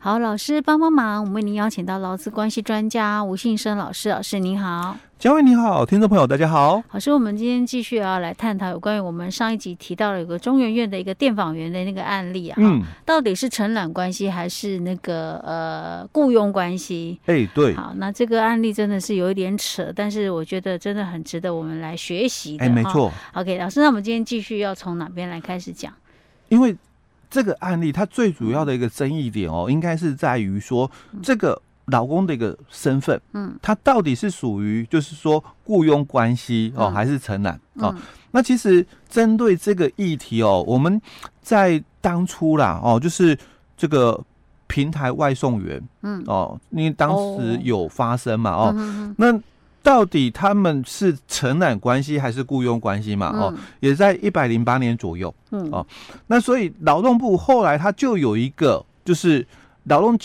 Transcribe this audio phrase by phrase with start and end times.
[0.00, 4.96] 好，老师帮帮忙，我们为您邀请到劳资关系专家吴信生老师，老师您好。
[5.18, 6.80] 嘉惠你好，听众朋友大家好。
[6.92, 17.18] 老师，我们今天继续要来探讨有关于我们上一集提到了有个中研院的一个电访员的那个案例啊，嗯，到底是承揽关系还是那个呃雇佣关系？
[17.26, 17.74] 哎、欸，对。
[17.74, 22.64] 好，那这个案例真的是有一点扯，但是我觉得真的很值得我们来学习的。
[22.64, 23.12] 哎、欸，没错。
[23.32, 25.92] OK，老师，那我们今天继续要从哪边来开始讲？
[26.50, 26.74] 因为
[27.30, 30.90] 这个案例它最主要的一个争议点哦，应该是在于说
[31.22, 31.60] 这个。
[31.90, 37.96] 老公的一个身份，嗯，他到底是属于就是说雇佣关系哦，还是承揽哦？
[38.30, 41.00] 那其实针对这个议题哦，我们
[41.40, 43.34] 在当初啦哦，就是
[43.74, 44.22] 这个
[44.66, 46.22] 平台外送员，嗯。
[46.26, 49.32] 哦，因为当时有发生嘛哦，那
[49.88, 53.28] 到底他们是承揽关系还是雇佣关系嘛？
[53.28, 55.70] 哦，也在一百零八年左右，嗯。
[55.70, 55.86] 哦，
[56.26, 59.46] 那所以劳动部后来他就有一个就是
[59.84, 60.18] 劳动。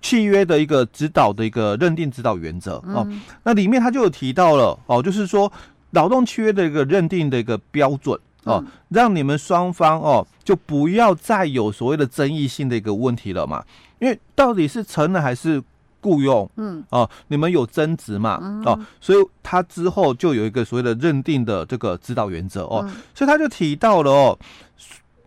[0.00, 3.04] 契约的一个指导的一个认定指导原则哦，
[3.42, 5.52] 那里面他就有提到了哦，就是说
[5.90, 13.64] 劳动契约的一个认定的一个标准哦，让你们双方哦就不要再有所谓的争议性的一个问题了嘛，
[13.98, 15.60] 因为到底是承揽还是
[16.00, 16.84] 雇佣，嗯。
[16.90, 24.38] 哦，你们有争执嘛哦，所以他之后就有一个所谓的认定的这个指导原则哦，所以他就提到了哦。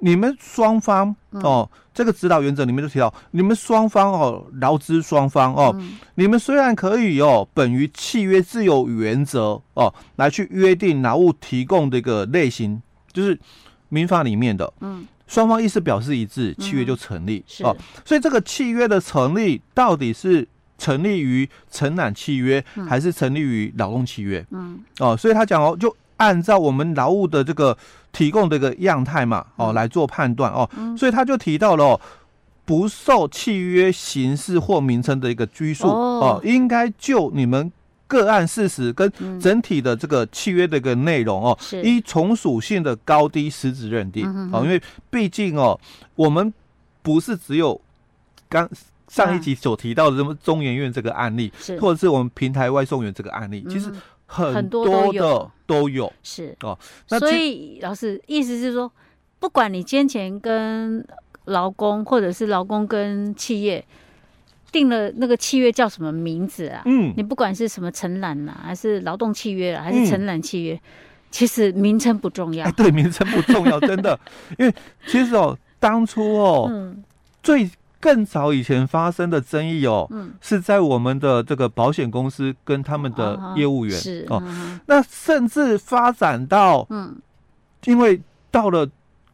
[0.04, 5.80] 你们双方哦，这个指导原则里面就提到，你们双方哦，劳资双方哦，
[6.16, 12.82] 你们虽然可以哦，本于契约自由原则哦，来去约定劳务提供的一个类型，
[13.14, 13.40] 就是
[13.90, 17.78] 民法里面的，嗯，双方意思表示一致，契约就成立哦。
[18.04, 20.48] 所以这个契约的成立，到底是
[20.82, 24.44] 成立于承揽契约，还是成立于劳动契约？
[24.50, 25.96] 嗯，哦，所以他讲哦，就。
[26.18, 27.76] 按照我们劳务的这个
[28.12, 32.02] 提供的一个样态嘛，哦，来做判断哦，所以他就提到了哦，
[32.64, 37.72] 不受契约形式或名称的一个拘束哦，应该就你们
[38.06, 45.80] 个案事实跟整体的这个契约的一个内容哦，依从属性的高低实质认定哦，因为毕竟哦，
[46.14, 46.54] 我们
[47.02, 47.82] 不是只有
[48.48, 48.70] 刚
[49.12, 53.92] 上一集所提到的什么中研院这个案例，或者是我们平台外送员这个案例，其实。
[54.34, 56.80] 很多的都有，是哦，
[57.10, 58.90] 那所以老师意思是说，
[59.40, 61.06] 不管你先前跟
[61.48, 63.84] 劳工或者是劳工跟企业
[64.72, 66.82] 定了那个契约叫什么名字啊？
[66.86, 70.82] 嗯，你不管是什么承揽呐，还是劳动契约啊，还是承揽契约，嗯、
[71.30, 72.66] 其实名称不重要。
[72.66, 74.18] 哎，对，名称不重要，真的，
[74.58, 74.74] 因为
[75.08, 77.04] 其实哦，当初哦，嗯，
[77.44, 77.70] 最。
[78.02, 87.16] 更早以前发生的争议哦，嗯、是在我们的这个保险公司跟他们的业务员、哦、是哦，嗯、那甚至发展到嗯，
[87.86, 88.20] 因为
[88.50, 88.90] 到了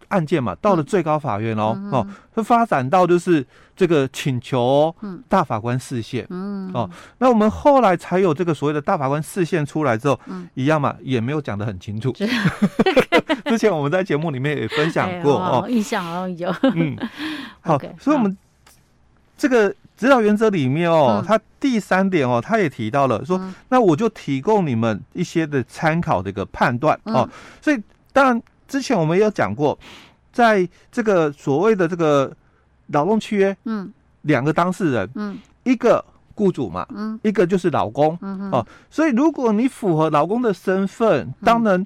[0.10, 3.46] 案件嘛，到了最高法院哦、嗯、哦，会发展到就是
[3.76, 4.94] 这个请求
[5.28, 6.70] 大法官视线嗯。
[6.74, 12.14] 哦，那我们后来才有这个所谓的大法官视线出来之后，嗯，一样嘛，也没有讲得很清楚。
[13.48, 16.54] 之前我们在节目里面也分享过、哎、哦，印象好像有。
[16.74, 16.98] 嗯，
[17.62, 18.38] 好，okay, 所以我们。
[19.38, 23.40] 这个指导原则里面哦，它第三点哦，他也提到了说，
[23.70, 27.28] 那我就提供你们一些的参考的一个判断哦。
[27.62, 27.82] 所以
[28.12, 29.78] 当然之前我们也有讲过，
[30.34, 32.36] 在这个所谓的这个
[32.88, 33.92] 劳动契约，嗯，
[34.24, 36.04] 两个当事人，嗯，一个
[36.36, 41.86] 雇主嘛，嗯，一个就是劳工，嗯哦，所以如果你符合劳工的身份，当然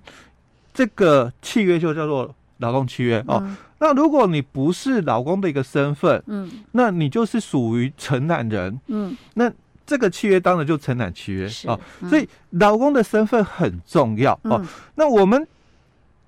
[0.73, 3.45] 这个契约就叫做劳动契约哦。
[3.83, 9.51] 那如果你不是老公的一个身份，嗯，那你就是属于承揽人，嗯，那
[9.87, 14.61] 这个契约当然就承揽契约啊，嗯、所以老公的身份很重要哦。
[14.61, 15.47] 嗯、那我们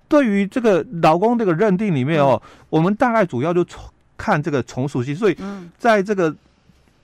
[0.08, 3.84] 对于这个老公这个认定里面哦，嗯、我们大概主要就从
[4.18, 5.38] 看这个从属性，所以
[5.78, 6.36] 在这个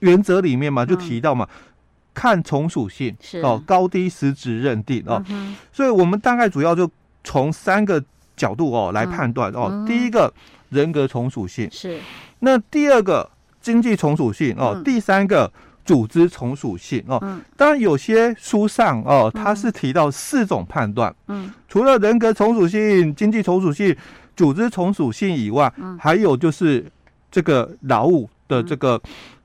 [0.00, 1.72] 原则里面嘛，就提到嘛，嗯、
[2.12, 3.38] 看从属性是。
[3.42, 6.90] 哦，高低实质认定哦，嗯、所以我们大概主要就
[7.22, 8.02] 从三个。
[8.40, 10.32] 角度哦来判断哦，嗯、第一个
[10.70, 11.68] 人格从属性。
[11.70, 11.98] 是，
[12.38, 13.28] 那第二个
[13.60, 15.52] 经济从属性哦，嗯、第三个
[15.84, 17.18] 组织从属性哦。
[17.20, 23.94] 嗯、当然有些书上哦，它是提到四种判断，嗯，除了人格从属性、经济从属性、
[24.34, 26.82] 组织从属性以外，嗯、还有就是
[27.30, 28.98] 这个劳务的这个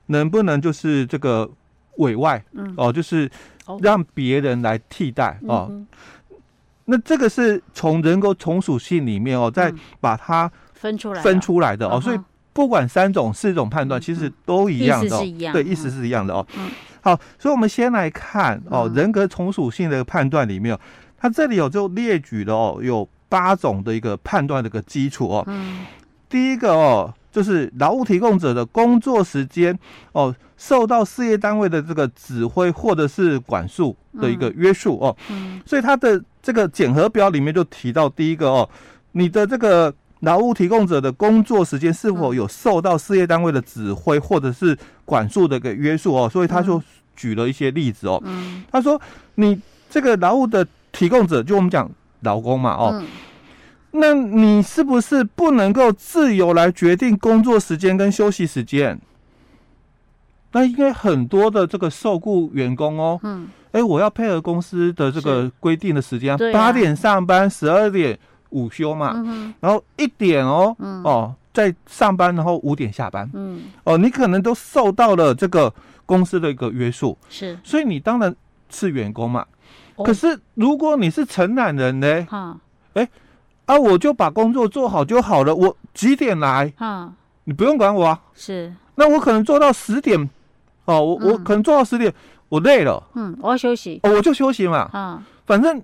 [0.06, 1.46] 能不能就是这个
[1.98, 3.30] 委外，嗯，哦，就是
[3.82, 5.70] 让别人来替代哦。
[6.86, 12.18] 嗯那这个是从人格从属性里面哦，再把它分出来分出来的哦，所以
[12.52, 15.18] 不管三种四种判断，其实都一样的，
[15.52, 16.46] 对，意思是一样的哦。
[17.02, 20.78] 好，所以我们先来看哦，人格从属性的判断里面，
[21.18, 25.46] 它这里有就列举了哦，有八种的一个判断的一个基础哦。
[26.28, 29.76] 第一个哦，就是劳务提供者的工作时间
[30.12, 35.16] 哦，受到事业单位的这个指挥或者是管束的一个约束哦。
[35.30, 35.60] 嗯。
[35.66, 38.70] 所以它的这个检核表里面就提到第一个哦，
[39.10, 46.28] 你的这个劳务提供者的工作时间是否有受到事业单位的指挥或者是管束的一个约束哦。
[46.28, 46.80] 所以他就
[47.16, 48.22] 举了一些例子哦。
[48.24, 48.62] 嗯。
[48.70, 49.00] 他说
[49.34, 49.60] 你
[49.90, 51.90] 这个劳务的提供者，就我们讲
[52.20, 52.90] 劳工嘛哦。
[52.94, 53.04] 嗯。
[53.90, 59.00] 那你是不是不能够自由来决定工作时间跟休息时间？
[60.52, 68.18] 那应该很多的这个受雇员工哦，嗯，哎，我要配合公司的这个规定的时间，八点上班，十二点
[68.50, 75.72] 午休嘛，嗯，然后一点哦，哦，在上班，然后五点下班，嗯，哦，你可能都受到了这个
[76.06, 78.34] 公司的一个约束，是，所以你当然
[78.70, 79.44] 是员工嘛。
[80.04, 82.26] 可是如果你是承揽人呢？
[82.30, 82.56] 哈，
[82.94, 83.08] 哎。
[83.66, 85.52] 啊，我就把工作做好就好了。
[85.52, 86.72] 我几点来？
[86.76, 87.12] 哈，
[87.42, 88.20] 你不用管我啊。
[88.32, 90.30] 是，那我可能做到十点，
[90.84, 92.14] 哦，我、嗯、我可能做到十点，
[92.48, 93.02] 我累了。
[93.14, 94.00] 嗯，我要休息。
[94.02, 94.88] 哦，我就休息嘛。
[94.92, 95.80] 嗯，反正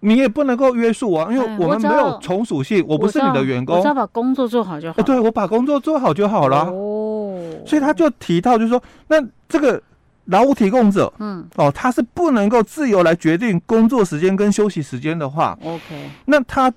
[0.00, 3.76] 你也不能够约束我，因为我们没有从属性，我，我不是你的员工。
[3.76, 5.00] 我只要把工作做好就好。
[5.00, 6.64] 哦，对，我把工作做好就好了。
[6.64, 9.16] 哦，所以他就提到，就是说，那
[9.48, 9.80] 这个
[10.26, 16.72] 劳务提供者，嗯，哦，他是不能够自由来决定工作时间跟休息时间的话，OK，那他。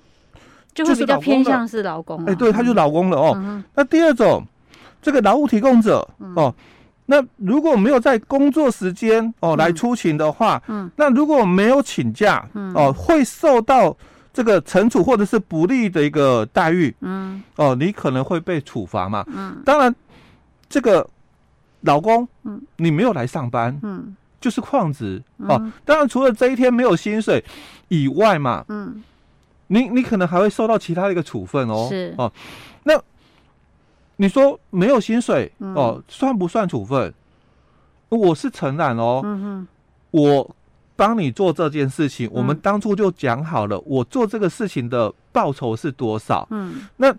[0.74, 3.62] 就会比较偏向是劳工，哎，对，他就劳工了哦。
[3.74, 4.42] 那第二种，
[5.02, 6.54] 这个劳务提供者哦，
[7.06, 12.72] 那如果没有在工作时间哦来出勤的话，嗯，那如果没有请假，嗯。
[12.74, 13.96] 哦，会受到
[14.32, 19.94] 这个惩处或者是不利的一个待遇，嗯，哦，你可能会被处罚嘛，嗯，当然，
[20.68, 21.06] 这个
[21.80, 25.70] 老公，嗯，你没有来上班，嗯，就是旷职哦。
[25.84, 27.44] 当然，除了这一天没有薪水
[27.88, 29.02] 以外嘛，嗯。
[29.68, 32.14] 你你可能还会受到其他的一个处分哦，是。
[32.18, 32.71] 哦，那
[34.22, 37.12] 你说没有薪水、嗯、哦，算不算处分？
[38.08, 39.66] 我是承揽哦，嗯，
[40.12, 40.48] 我
[40.94, 46.46] 帮你做这件事情，嗯、我们当初就讲好了，我做这个事情的报酬是多少？
[46.52, 47.12] 嗯，那。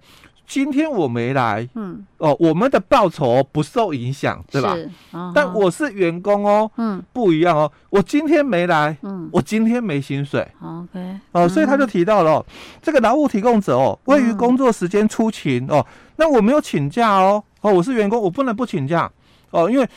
[0.45, 4.75] 今天我没来，嗯，哦，我们的报酬不受影响，对吧？
[4.75, 4.89] 是，
[5.33, 7.71] 但我是员工哦，嗯，不一样哦。
[7.89, 12.45] 我今天没来，嗯，我今天没薪水，OK，哦，所以他就提到了
[12.81, 15.85] 这个劳务提供者哦，位于工作时间出勤哦，
[16.17, 19.09] 那我没有请假哦，哦，我是员工，我不能不请假
[19.51, 19.87] 哦，因为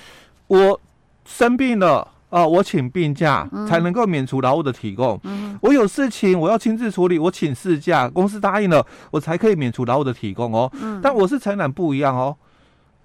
[0.47, 0.81] 我
[1.25, 2.07] 生病了。
[2.29, 5.19] 哦，我请病假才能够免除劳务的提供。
[5.23, 10.71] 嗯，我有事情我要亲自处理，我请事假，公司答应了，我才可以免除劳务的提供哦。
[10.83, 12.37] 嗯，但我是承揽不一样哦，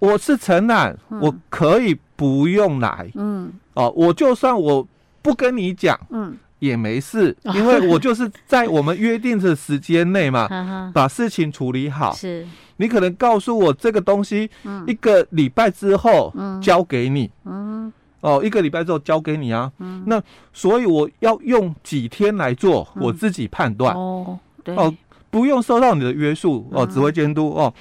[0.00, 3.10] 我是承揽，我可以不用来。
[3.14, 4.86] 嗯，哦，我就算我
[5.22, 10.48] 不跟你讲，嗯，也没事， 因为我就是在我们约定的时间内嘛，
[10.92, 12.12] 把事情处理好。
[12.12, 12.44] 是，
[12.78, 14.50] 你可能告诉我这个东西，
[14.86, 17.30] 一个礼拜之后交给你。
[17.44, 17.92] 嗯。
[18.22, 19.70] 哦，一个礼拜之后交给你啊。
[19.78, 20.22] 嗯，那
[20.52, 23.94] 所以我要用几天来做，我自己判断。
[23.96, 24.76] 哦，对。
[24.76, 24.94] 哦，
[25.28, 27.74] 不用受到你的约束哦，指挥监督哦。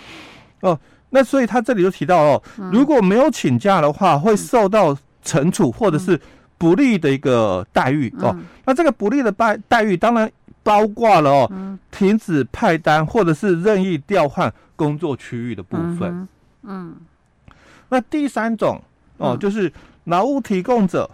[0.61, 0.79] 哦，
[1.11, 2.43] 那所以他这里就提到哦，
[2.73, 6.19] 如果没有请假的话，会受到惩处或者是
[6.57, 8.35] 不利的一个待遇哦。
[8.65, 10.31] 那这个不利的待待遇，当然
[10.63, 16.27] 包括了哦，停止派单或者是任意调换工作区域的部分。
[16.63, 16.95] 嗯。
[17.89, 18.81] 那第三种
[19.17, 19.71] 哦，就是。
[20.05, 21.09] 劳务提供者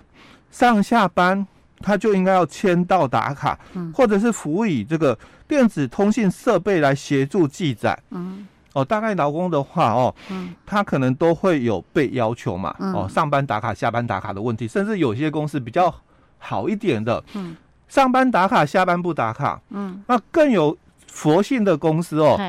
[0.49, 1.45] 上下班，
[1.79, 5.17] 他就应该要签到打卡，嗯，或者是辅以这个
[5.47, 15.93] 电子通信设备来协助记载，嗯，哦，大概劳工的话，哦，嗯，他可能都会有被要求嘛，嗯，哦，上班打卡、下班打卡的问题，甚至有些公司比较
[16.37, 17.55] 好一点的，嗯，
[17.87, 20.77] 上班打卡、下班不打卡，嗯，那更有
[21.07, 22.39] 佛性的公司哦，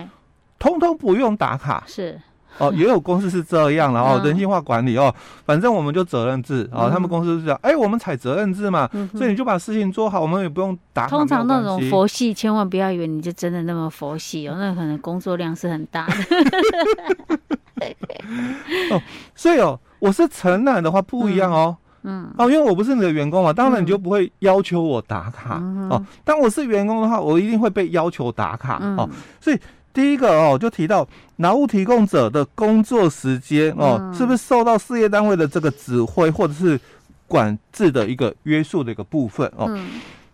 [0.58, 2.20] 通通不用打卡，是。
[2.58, 11.06] 哦，也有公司是这样，然后人性化管理哦，反正我们就责任制哦，他们公司是这样，哎，我们采责任制嘛，所以你就把事情做好，我们也不用打。
[11.06, 16.14] 通常那种佛系，千万不要以为你就真的那么佛系哦，那可能工作量是很大的。
[18.90, 19.00] 哦，
[19.34, 29.08] 所以哦，我是承揽的话不一样哦，嗯，哦，因为我不是你的员工嘛，当然你就不会要求我打卡哦，当我是员工的话，我一定会被要求打卡哦，
[29.40, 29.58] 所以。
[29.98, 31.04] 第一个哦，就提到
[31.38, 36.78] 劳务提供者的工作时间哦，是不是受到事业单位的这个指挥或者是
[37.26, 39.76] 管制的一个约束的一个部分哦？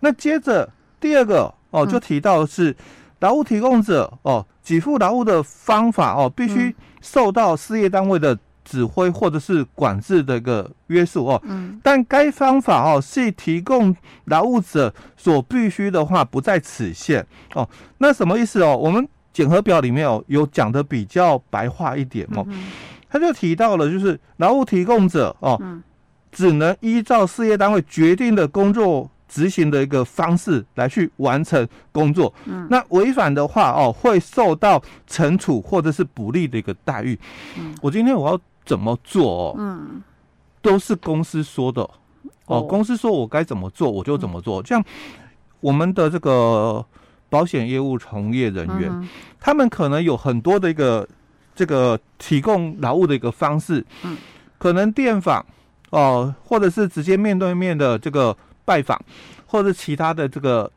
[0.01, 2.77] 那接着第二个哦，就提到是
[3.21, 11.43] 劳务提供者哦，给付劳务的方法哦，必须受到事业单位的指挥或者是管制的一个约束哦。
[11.83, 17.67] 但该方法哦，是提供劳务者所必须的话，不在此限哦。
[17.97, 18.77] 那什么意思哦？
[18.77, 22.69] 我们检核表里面哦，有讲的比较白话一点哦，嗯、
[23.11, 25.83] 他就提到了，就是劳务提供者哦，嗯、
[26.33, 37.19] 只能依照事业单位决定的工作执行的一个方式来去完成工作，嗯，那违反的话哦，会受到惩处或者是不利的一个待遇。
[37.59, 39.57] 嗯，我今天我要怎么做哦？
[39.59, 40.01] 嗯，
[40.63, 41.83] 都是公司说的
[42.47, 44.65] 哦，公司说我该怎么做，我就怎么做。
[44.65, 44.81] 像
[45.61, 46.85] 我们的这个
[47.35, 49.09] 保险业务从业人员，
[49.41, 51.09] 他们可能有很多的一个
[51.55, 54.17] 这个提供劳务的一个方式，嗯，
[54.59, 55.45] 可能电访
[55.91, 58.37] 哦，或者是直接面对面的这个。
[58.67, 58.99] 拜访，
[59.47, 60.73] 或者其他的这个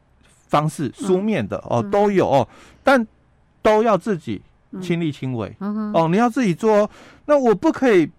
[0.50, 2.46] 方式，书面的、嗯、哦都有哦，
[2.84, 3.08] 但
[3.62, 4.42] 都要自己
[4.82, 6.92] 亲力亲为、嗯、哦，你要自己做，
[7.28, 8.12] 那我不可以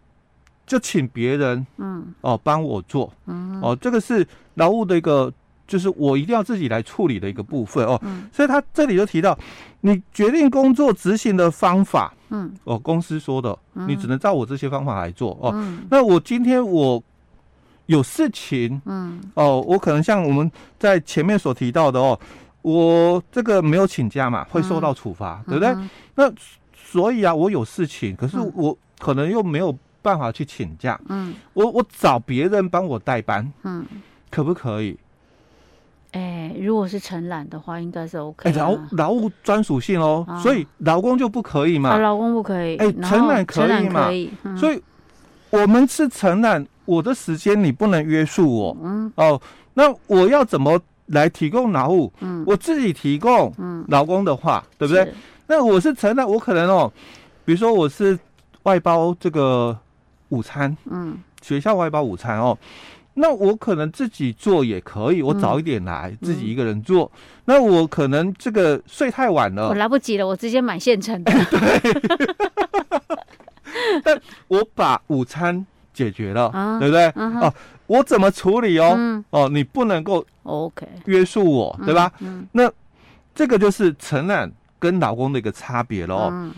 [0.66, 2.14] 就请别人嗯。
[2.22, 3.12] 哦帮我做。
[3.26, 5.30] 嗯哦，这个是劳务的一个，
[5.68, 9.38] 就是我一定要自己来处理的一个部分哦，嗯、所以他这里就提到，
[9.82, 12.52] 你决定工作执行的方法嗯。
[12.64, 17.00] 哦，公司说的，你只能照我这些方法来做哦，嗯、那我今天我。
[17.88, 22.20] 有事情，嗯，哦，我可能像我们在前面所提到的哦，
[22.60, 25.68] 我这个没有请假嘛，会受到处罚，嗯、对不对？
[25.70, 26.30] 嗯、那
[26.76, 33.82] 所以啊，我有事情，可是我可能又没有办法去请假，嗯，我我找别人帮我代班，嗯，
[34.30, 34.94] 可不可以？
[36.12, 38.48] 哎，如果是承揽的话，应该是 OK。
[38.48, 41.90] 哎，劳劳务专属性哦，啊、所以劳工就不可以嘛？
[41.90, 42.76] 啊、劳工不可以。
[42.76, 44.06] 哎，承揽可以嘛？
[44.06, 44.30] 可以。
[44.44, 44.82] 嗯、所以
[45.50, 46.66] 我们是承揽。
[46.84, 49.38] 我的时间你不能约束我，嗯，哦，
[49.74, 52.10] 那我要怎么来提供劳务？
[52.20, 55.12] 嗯，我自己提供，嗯，劳工的话，嗯、对不对？
[55.48, 56.90] 那我是承揽，我可能哦，
[57.44, 58.18] 比如说我是
[58.62, 59.78] 外包这个
[60.30, 62.56] 午餐，嗯，学校外包午餐哦，
[63.18, 67.10] 那我可能自己做也可以，我早一点来，嗯、自己一个人做。
[67.14, 71.32] 嗯、那我可能这个睡太晚了，我来不及了，我直接买现成的。
[71.50, 72.02] 对，
[74.02, 75.66] 但我把午餐。
[75.94, 77.08] 解决了，啊、对不对？
[77.16, 77.52] 哦，
[77.88, 78.94] 我怎么处理哦？
[78.96, 82.12] 嗯、哦，你不能够 OK 约束我对吧？
[82.52, 82.70] 那
[83.34, 84.48] 这个就是承揽
[84.78, 86.28] 跟老公的一个差别喽。
[86.30, 86.54] 嗯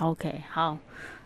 [0.00, 0.76] ，OK，好，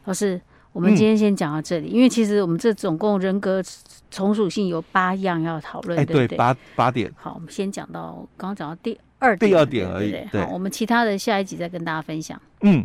[0.05, 0.39] 老师，
[0.75, 3.63] 我们今天先讲到这里，嗯、因为其实我们这总共人格
[4.11, 7.09] 从属性有八样要讨论，哎，对，对八八点。
[7.15, 10.11] 好，我们先讲到刚刚讲到第二点，第二点而已。
[10.11, 12.39] 对，对，好，我们其他的下一集再跟大家分享。
[12.63, 12.85] 嗯。